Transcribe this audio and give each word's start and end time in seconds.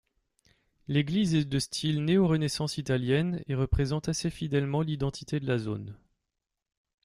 L'église 0.87 1.35
est 1.35 1.45
de 1.45 1.59
style 1.59 2.03
néorenaissance 2.03 2.79
italienne, 2.79 3.43
et 3.45 3.53
représente 3.53 4.09
assez 4.09 4.31
fidèlement 4.31 4.81
l'identité 4.81 5.39
de 5.39 5.45
la 5.45 5.59
zone. 5.59 5.95